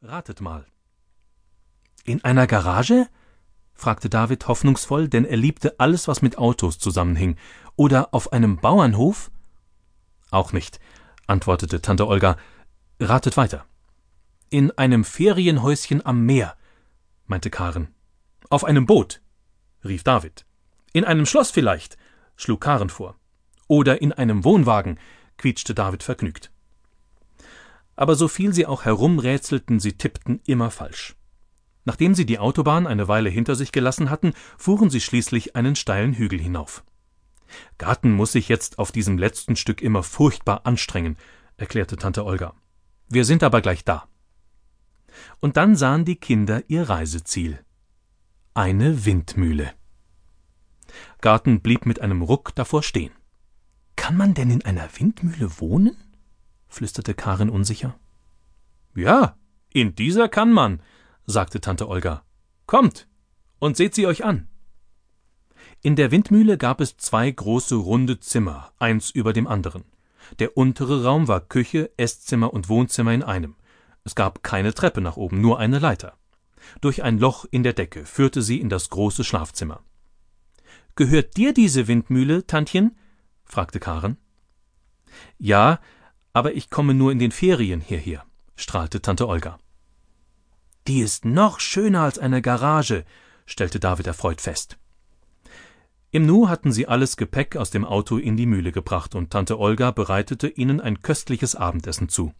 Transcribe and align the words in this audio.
Ratet 0.00 0.40
mal. 0.40 0.64
In 2.04 2.22
einer 2.22 2.46
Garage? 2.46 3.08
fragte 3.74 4.08
David 4.08 4.46
hoffnungsvoll, 4.46 5.08
denn 5.08 5.24
er 5.24 5.36
liebte 5.36 5.80
alles, 5.80 6.06
was 6.06 6.22
mit 6.22 6.38
Autos 6.38 6.78
zusammenhing. 6.78 7.36
Oder 7.74 8.14
auf 8.14 8.32
einem 8.32 8.58
Bauernhof? 8.58 9.32
Auch 10.30 10.52
nicht, 10.52 10.78
antwortete 11.26 11.82
Tante 11.82 12.06
Olga. 12.06 12.36
Ratet 13.00 13.36
weiter. 13.36 13.66
In 14.50 14.70
einem 14.78 15.04
Ferienhäuschen 15.04 16.06
am 16.06 16.24
Meer, 16.24 16.56
meinte 17.26 17.50
Karen. 17.50 17.92
Auf 18.50 18.62
einem 18.62 18.86
Boot, 18.86 19.20
rief 19.84 20.04
David. 20.04 20.46
In 20.92 21.04
einem 21.04 21.26
Schloss 21.26 21.50
vielleicht, 21.50 21.96
schlug 22.36 22.60
Karen 22.60 22.90
vor. 22.90 23.16
Oder 23.66 24.00
in 24.00 24.12
einem 24.12 24.44
Wohnwagen, 24.44 25.00
quietschte 25.38 25.74
David 25.74 26.04
vergnügt 26.04 26.52
aber 27.98 28.14
so 28.14 28.28
viel 28.28 28.54
sie 28.54 28.64
auch 28.64 28.84
herumrätselten, 28.84 29.80
sie 29.80 29.94
tippten 29.94 30.40
immer 30.46 30.70
falsch. 30.70 31.16
Nachdem 31.84 32.14
sie 32.14 32.26
die 32.26 32.38
Autobahn 32.38 32.86
eine 32.86 33.08
Weile 33.08 33.28
hinter 33.28 33.56
sich 33.56 33.72
gelassen 33.72 34.08
hatten, 34.08 34.34
fuhren 34.56 34.88
sie 34.88 35.00
schließlich 35.00 35.56
einen 35.56 35.74
steilen 35.74 36.14
Hügel 36.14 36.40
hinauf. 36.40 36.84
Garten 37.76 38.12
muss 38.12 38.30
sich 38.30 38.48
jetzt 38.48 38.78
auf 38.78 38.92
diesem 38.92 39.18
letzten 39.18 39.56
Stück 39.56 39.82
immer 39.82 40.04
furchtbar 40.04 40.64
anstrengen, 40.64 41.16
erklärte 41.56 41.96
Tante 41.96 42.24
Olga. 42.24 42.54
Wir 43.08 43.24
sind 43.24 43.42
aber 43.42 43.60
gleich 43.62 43.84
da. 43.84 44.06
Und 45.40 45.56
dann 45.56 45.74
sahen 45.74 46.04
die 46.04 46.16
Kinder 46.16 46.62
ihr 46.68 46.88
Reiseziel. 46.88 47.58
Eine 48.54 49.06
Windmühle. 49.06 49.72
Garten 51.20 51.62
blieb 51.62 51.84
mit 51.84 52.00
einem 52.00 52.22
Ruck 52.22 52.54
davor 52.54 52.84
stehen. 52.84 53.12
Kann 53.96 54.16
man 54.16 54.34
denn 54.34 54.50
in 54.50 54.64
einer 54.64 54.88
Windmühle 54.96 55.58
wohnen? 55.58 55.96
Flüsterte 56.68 57.14
Karin 57.14 57.50
unsicher. 57.50 57.98
Ja, 58.94 59.36
in 59.72 59.94
dieser 59.94 60.28
kann 60.28 60.52
man, 60.52 60.82
sagte 61.26 61.60
Tante 61.60 61.88
Olga. 61.88 62.24
Kommt 62.66 63.08
und 63.58 63.76
seht 63.76 63.94
sie 63.94 64.06
euch 64.06 64.24
an. 64.24 64.48
In 65.82 65.96
der 65.96 66.10
Windmühle 66.10 66.58
gab 66.58 66.80
es 66.80 66.96
zwei 66.96 67.30
große 67.30 67.76
runde 67.76 68.20
Zimmer, 68.20 68.72
eins 68.78 69.10
über 69.10 69.32
dem 69.32 69.46
anderen. 69.46 69.84
Der 70.38 70.56
untere 70.56 71.04
Raum 71.04 71.28
war 71.28 71.40
Küche, 71.40 71.90
Esszimmer 71.96 72.52
und 72.52 72.68
Wohnzimmer 72.68 73.12
in 73.12 73.22
einem. 73.22 73.56
Es 74.04 74.14
gab 74.14 74.42
keine 74.42 74.74
Treppe 74.74 75.00
nach 75.00 75.16
oben, 75.16 75.40
nur 75.40 75.58
eine 75.58 75.78
Leiter. 75.78 76.16
Durch 76.80 77.02
ein 77.02 77.18
Loch 77.18 77.44
in 77.50 77.62
der 77.62 77.72
Decke 77.72 78.04
führte 78.04 78.42
sie 78.42 78.60
in 78.60 78.68
das 78.68 78.90
große 78.90 79.24
Schlafzimmer. 79.24 79.82
Gehört 80.96 81.36
dir 81.36 81.54
diese 81.54 81.86
Windmühle, 81.86 82.46
Tantchen? 82.46 82.96
fragte 83.44 83.80
Karen. 83.80 84.18
Ja, 85.38 85.80
aber 86.38 86.54
ich 86.54 86.70
komme 86.70 86.94
nur 86.94 87.10
in 87.10 87.18
den 87.18 87.32
Ferien 87.32 87.80
hierher, 87.80 88.24
strahlte 88.54 89.02
Tante 89.02 89.26
Olga. 89.26 89.58
Die 90.86 91.00
ist 91.00 91.24
noch 91.24 91.58
schöner 91.58 92.02
als 92.02 92.20
eine 92.20 92.40
Garage, 92.40 93.04
stellte 93.44 93.80
David 93.80 94.06
erfreut 94.06 94.40
fest. 94.40 94.78
Im 96.12 96.26
Nu 96.26 96.48
hatten 96.48 96.70
sie 96.70 96.86
alles 96.86 97.16
Gepäck 97.16 97.56
aus 97.56 97.70
dem 97.72 97.84
Auto 97.84 98.18
in 98.18 98.36
die 98.36 98.46
Mühle 98.46 98.70
gebracht 98.70 99.16
und 99.16 99.32
Tante 99.32 99.58
Olga 99.58 99.90
bereitete 99.90 100.46
ihnen 100.46 100.80
ein 100.80 101.02
köstliches 101.02 101.56
Abendessen 101.56 102.08
zu. 102.08 102.32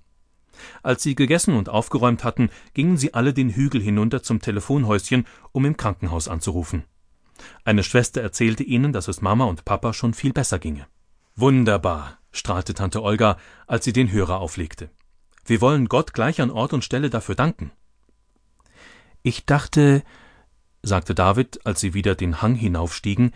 Als 0.84 1.02
sie 1.02 1.16
gegessen 1.16 1.54
und 1.54 1.68
aufgeräumt 1.68 2.22
hatten, 2.22 2.50
gingen 2.74 2.98
sie 2.98 3.14
alle 3.14 3.34
den 3.34 3.50
Hügel 3.50 3.82
hinunter 3.82 4.22
zum 4.22 4.40
Telefonhäuschen, 4.40 5.26
um 5.50 5.64
im 5.64 5.76
Krankenhaus 5.76 6.28
anzurufen. 6.28 6.84
Eine 7.64 7.82
Schwester 7.82 8.22
erzählte 8.22 8.62
ihnen, 8.62 8.92
dass 8.92 9.08
es 9.08 9.22
Mama 9.22 9.46
und 9.46 9.64
Papa 9.64 9.92
schon 9.92 10.14
viel 10.14 10.32
besser 10.32 10.60
ginge. 10.60 10.86
Wunderbar, 11.34 12.18
strahlte 12.32 12.74
Tante 12.74 13.02
Olga, 13.02 13.38
als 13.66 13.84
sie 13.84 13.92
den 13.92 14.10
Hörer 14.10 14.40
auflegte. 14.40 14.90
Wir 15.44 15.60
wollen 15.60 15.88
Gott 15.88 16.12
gleich 16.12 16.40
an 16.40 16.50
Ort 16.50 16.72
und 16.72 16.84
Stelle 16.84 17.10
dafür 17.10 17.34
danken. 17.34 17.70
Ich 19.22 19.46
dachte, 19.46 20.02
sagte 20.82 21.14
David, 21.14 21.66
als 21.66 21.80
sie 21.80 21.94
wieder 21.94 22.14
den 22.14 22.42
Hang 22.42 22.54
hinaufstiegen, 22.54 23.32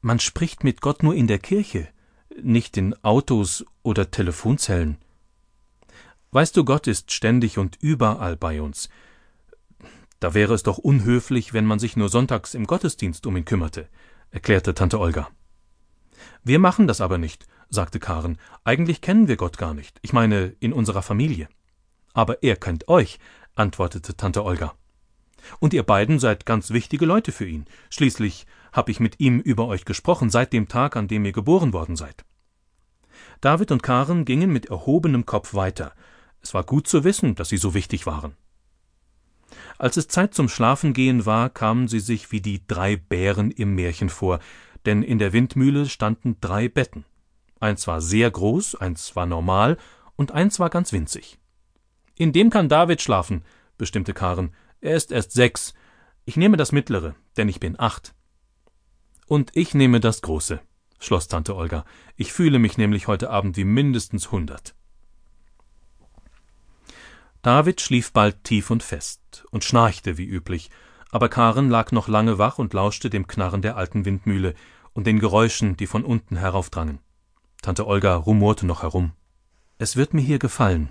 man 0.00 0.18
spricht 0.18 0.64
mit 0.64 0.80
Gott 0.80 1.02
nur 1.02 1.14
in 1.14 1.26
der 1.26 1.38
Kirche, 1.38 1.88
nicht 2.40 2.76
in 2.76 2.94
Autos 3.02 3.64
oder 3.82 4.10
Telefonzellen. 4.10 4.98
Weißt 6.32 6.56
du, 6.56 6.64
Gott 6.64 6.86
ist 6.86 7.12
ständig 7.12 7.58
und 7.58 7.76
überall 7.80 8.36
bei 8.36 8.62
uns. 8.62 8.88
Da 10.20 10.34
wäre 10.34 10.54
es 10.54 10.62
doch 10.62 10.78
unhöflich, 10.78 11.52
wenn 11.52 11.66
man 11.66 11.78
sich 11.78 11.96
nur 11.96 12.08
sonntags 12.08 12.54
im 12.54 12.66
Gottesdienst 12.66 13.26
um 13.26 13.36
ihn 13.36 13.44
kümmerte, 13.44 13.88
erklärte 14.30 14.74
Tante 14.74 15.00
Olga. 15.00 15.28
Wir 16.42 16.58
machen 16.58 16.86
das 16.86 17.00
aber 17.00 17.18
nicht, 17.18 17.46
sagte 17.68 17.98
Karen. 17.98 18.38
Eigentlich 18.64 19.00
kennen 19.00 19.28
wir 19.28 19.36
Gott 19.36 19.58
gar 19.58 19.74
nicht. 19.74 19.98
Ich 20.02 20.12
meine, 20.12 20.54
in 20.60 20.72
unserer 20.72 21.02
Familie. 21.02 21.48
Aber 22.12 22.42
er 22.42 22.56
kennt 22.56 22.88
euch, 22.88 23.18
antwortete 23.54 24.16
Tante 24.16 24.44
Olga. 24.44 24.74
Und 25.58 25.72
ihr 25.72 25.82
beiden 25.82 26.18
seid 26.18 26.46
ganz 26.46 26.70
wichtige 26.70 27.06
Leute 27.06 27.32
für 27.32 27.46
ihn. 27.46 27.66
Schließlich 27.88 28.46
habe 28.72 28.90
ich 28.90 29.00
mit 29.00 29.20
ihm 29.20 29.40
über 29.40 29.66
euch 29.66 29.84
gesprochen 29.84 30.30
seit 30.30 30.52
dem 30.52 30.68
Tag, 30.68 30.96
an 30.96 31.08
dem 31.08 31.24
ihr 31.24 31.32
geboren 31.32 31.72
worden 31.72 31.96
seid. 31.96 32.24
David 33.40 33.72
und 33.72 33.82
Karen 33.82 34.24
gingen 34.24 34.52
mit 34.52 34.66
erhobenem 34.66 35.26
Kopf 35.26 35.54
weiter. 35.54 35.92
Es 36.42 36.54
war 36.54 36.64
gut 36.64 36.86
zu 36.86 37.04
wissen, 37.04 37.34
dass 37.34 37.48
sie 37.48 37.56
so 37.56 37.74
wichtig 37.74 38.06
waren. 38.06 38.34
Als 39.78 39.96
es 39.96 40.08
Zeit 40.08 40.34
zum 40.34 40.48
Schlafengehen 40.48 41.26
war, 41.26 41.50
kamen 41.50 41.88
sie 41.88 42.00
sich 42.00 42.32
wie 42.32 42.40
die 42.40 42.66
drei 42.66 42.96
Bären 42.96 43.50
im 43.50 43.74
Märchen 43.74 44.08
vor, 44.08 44.38
denn 44.86 45.02
in 45.02 45.18
der 45.18 45.32
Windmühle 45.32 45.88
standen 45.88 46.36
drei 46.40 46.68
Betten. 46.68 47.04
Eins 47.60 47.86
war 47.86 48.00
sehr 48.00 48.30
groß, 48.30 48.76
eins 48.76 49.14
war 49.16 49.26
normal 49.26 49.76
und 50.16 50.32
eins 50.32 50.58
war 50.58 50.70
ganz 50.70 50.92
winzig. 50.92 51.38
In 52.16 52.32
dem 52.32 52.50
kann 52.50 52.68
David 52.68 53.00
schlafen, 53.02 53.44
bestimmte 53.78 54.14
Karen. 54.14 54.54
Er 54.80 54.96
ist 54.96 55.12
erst 55.12 55.32
sechs. 55.32 55.74
Ich 56.24 56.36
nehme 56.36 56.56
das 56.56 56.72
mittlere, 56.72 57.14
denn 57.36 57.48
ich 57.48 57.60
bin 57.60 57.78
acht. 57.78 58.14
Und 59.26 59.50
ich 59.54 59.74
nehme 59.74 60.00
das 60.00 60.22
große, 60.22 60.60
schloss 60.98 61.28
Tante 61.28 61.54
Olga. 61.54 61.84
Ich 62.16 62.32
fühle 62.32 62.58
mich 62.58 62.78
nämlich 62.78 63.06
heute 63.06 63.30
Abend 63.30 63.56
wie 63.56 63.64
mindestens 63.64 64.32
hundert. 64.32 64.74
David 67.42 67.80
schlief 67.80 68.12
bald 68.12 68.44
tief 68.44 68.70
und 68.70 68.82
fest 68.82 69.44
und 69.50 69.64
schnarchte 69.64 70.18
wie 70.18 70.26
üblich, 70.26 70.70
aber 71.12 71.28
Karen 71.28 71.70
lag 71.70 71.92
noch 71.92 72.08
lange 72.08 72.38
wach 72.38 72.58
und 72.58 72.72
lauschte 72.72 73.10
dem 73.10 73.26
Knarren 73.26 73.62
der 73.62 73.76
alten 73.76 74.04
Windmühle 74.04 74.54
und 74.92 75.06
den 75.06 75.18
Geräuschen, 75.18 75.76
die 75.76 75.86
von 75.86 76.04
unten 76.04 76.36
heraufdrangen. 76.36 76.98
Tante 77.62 77.86
Olga 77.86 78.14
rumorte 78.14 78.66
noch 78.66 78.82
herum. 78.82 79.12
Es 79.78 79.96
wird 79.96 80.14
mir 80.14 80.20
hier 80.22 80.38
gefallen, 80.38 80.90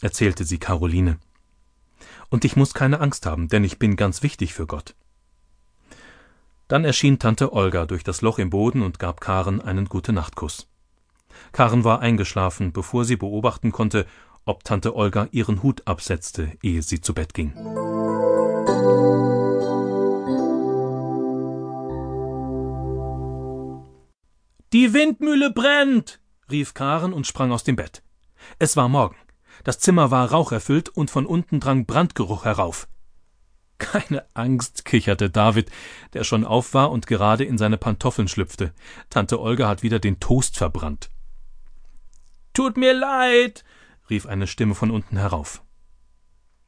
erzählte 0.00 0.44
sie 0.44 0.58
Caroline. 0.58 1.18
Und 2.28 2.44
ich 2.44 2.56
muss 2.56 2.74
keine 2.74 3.00
Angst 3.00 3.26
haben, 3.26 3.48
denn 3.48 3.64
ich 3.64 3.78
bin 3.78 3.96
ganz 3.96 4.22
wichtig 4.22 4.54
für 4.54 4.66
Gott. 4.66 4.94
Dann 6.68 6.84
erschien 6.84 7.18
Tante 7.18 7.52
Olga 7.52 7.86
durch 7.86 8.04
das 8.04 8.22
Loch 8.22 8.38
im 8.38 8.50
Boden 8.50 8.82
und 8.82 8.98
gab 8.98 9.20
Karen 9.20 9.60
einen 9.60 9.86
Gute-Nacht-Kuss. 9.86 10.68
Karen 11.52 11.84
war 11.84 12.00
eingeschlafen, 12.00 12.72
bevor 12.72 13.04
sie 13.04 13.16
beobachten 13.16 13.72
konnte, 13.72 14.06
ob 14.44 14.64
Tante 14.64 14.96
Olga 14.96 15.28
ihren 15.30 15.62
Hut 15.62 15.86
absetzte, 15.86 16.52
ehe 16.62 16.82
sie 16.82 17.00
zu 17.00 17.14
Bett 17.14 17.34
ging. 17.34 17.52
Die 24.72 24.94
Windmühle 24.94 25.50
brennt! 25.50 26.20
rief 26.50 26.72
Karen 26.72 27.12
und 27.12 27.26
sprang 27.26 27.52
aus 27.52 27.64
dem 27.64 27.76
Bett. 27.76 28.02
Es 28.58 28.76
war 28.76 28.88
Morgen. 28.88 29.16
Das 29.64 29.78
Zimmer 29.78 30.10
war 30.10 30.30
raucherfüllt 30.30 30.88
und 30.88 31.10
von 31.10 31.26
unten 31.26 31.60
drang 31.60 31.84
Brandgeruch 31.84 32.44
herauf. 32.44 32.88
Keine 33.78 34.24
Angst, 34.34 34.84
kicherte 34.84 35.28
David, 35.28 35.70
der 36.14 36.24
schon 36.24 36.44
auf 36.44 36.72
war 36.72 36.90
und 36.90 37.06
gerade 37.06 37.44
in 37.44 37.58
seine 37.58 37.76
Pantoffeln 37.76 38.28
schlüpfte. 38.28 38.72
Tante 39.10 39.40
Olga 39.40 39.68
hat 39.68 39.82
wieder 39.82 39.98
den 39.98 40.20
Toast 40.20 40.56
verbrannt. 40.56 41.10
Tut 42.54 42.76
mir 42.76 42.94
leid, 42.94 43.64
rief 44.08 44.26
eine 44.26 44.46
Stimme 44.46 44.74
von 44.74 44.90
unten 44.90 45.16
herauf. 45.16 45.62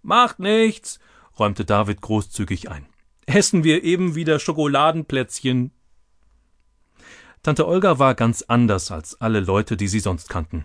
Macht 0.03 0.39
nichts, 0.39 0.99
räumte 1.39 1.65
David 1.65 2.01
großzügig 2.01 2.71
ein. 2.71 2.87
Essen 3.27 3.65
wir 3.65 3.85
eben 3.85 4.15
wieder 4.15 4.39
Schokoladenplätzchen. 4.39 5.73
Tante 7.45 7.69
Olga 7.69 7.99
war 7.99 8.15
ganz 8.15 8.41
anders 8.49 8.91
als 8.91 9.21
alle 9.21 9.41
Leute, 9.41 9.77
die 9.77 9.87
sie 9.87 10.01
sonst 10.01 10.31
kannten. 10.31 10.65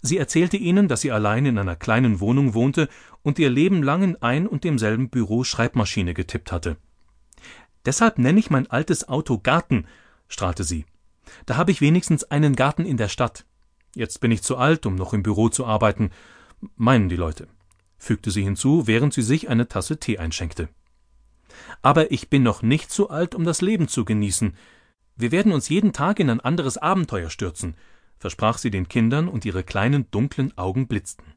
Sie 0.00 0.16
erzählte 0.16 0.56
ihnen, 0.56 0.88
dass 0.88 1.02
sie 1.02 1.12
allein 1.12 1.44
in 1.44 1.58
einer 1.58 1.76
kleinen 1.76 2.18
Wohnung 2.18 2.54
wohnte 2.54 2.88
und 3.22 3.38
ihr 3.38 3.50
Leben 3.50 3.82
lang 3.82 4.02
in 4.02 4.22
ein 4.22 4.46
und 4.46 4.64
demselben 4.64 5.10
Büro 5.10 5.44
Schreibmaschine 5.44 6.14
getippt 6.14 6.50
hatte. 6.50 6.78
Deshalb 7.84 8.18
nenne 8.18 8.40
ich 8.40 8.48
mein 8.48 8.70
altes 8.70 9.06
Auto 9.06 9.38
Garten, 9.38 9.86
strahlte 10.26 10.64
sie. 10.64 10.86
Da 11.44 11.56
habe 11.56 11.70
ich 11.70 11.82
wenigstens 11.82 12.24
einen 12.24 12.56
Garten 12.56 12.86
in 12.86 12.96
der 12.96 13.08
Stadt. 13.08 13.44
Jetzt 13.94 14.20
bin 14.20 14.30
ich 14.30 14.42
zu 14.42 14.56
alt, 14.56 14.86
um 14.86 14.94
noch 14.94 15.12
im 15.12 15.22
Büro 15.22 15.50
zu 15.50 15.66
arbeiten, 15.66 16.10
meinen 16.74 17.10
die 17.10 17.16
Leute, 17.16 17.48
fügte 17.98 18.30
sie 18.30 18.42
hinzu, 18.42 18.86
während 18.86 19.12
sie 19.12 19.22
sich 19.22 19.50
eine 19.50 19.68
Tasse 19.68 20.00
Tee 20.00 20.16
einschenkte. 20.16 20.70
Aber 21.82 22.10
ich 22.10 22.30
bin 22.30 22.42
noch 22.42 22.62
nicht 22.62 22.90
zu 22.90 23.10
alt, 23.10 23.34
um 23.34 23.44
das 23.44 23.60
Leben 23.60 23.88
zu 23.88 24.06
genießen, 24.06 24.54
wir 25.16 25.30
werden 25.32 25.52
uns 25.52 25.68
jeden 25.68 25.92
Tag 25.92 26.18
in 26.18 26.28
ein 26.28 26.40
anderes 26.40 26.76
Abenteuer 26.76 27.30
stürzen, 27.30 27.76
versprach 28.18 28.58
sie 28.58 28.70
den 28.70 28.88
Kindern, 28.88 29.28
und 29.28 29.44
ihre 29.44 29.62
kleinen 29.62 30.10
dunklen 30.10 30.56
Augen 30.58 30.88
blitzten. 30.88 31.34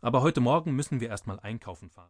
Aber 0.00 0.22
heute 0.22 0.40
Morgen 0.40 0.74
müssen 0.74 1.00
wir 1.00 1.08
erst 1.08 1.26
mal 1.26 1.38
einkaufen 1.40 1.90
fahren. 1.90 2.00